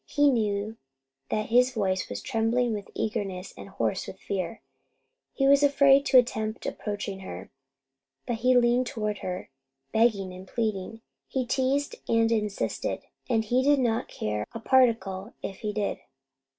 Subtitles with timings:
[0.07, 0.77] He knew
[1.29, 4.59] that his voice was trembling with eagerness and hoarse with fear.
[5.31, 7.51] He was afraid to attempt approaching her,
[8.25, 9.51] but he leaned toward her,
[9.91, 11.01] begging and pleading.
[11.27, 15.99] He teased and insisted, and he did not care a particle if he did.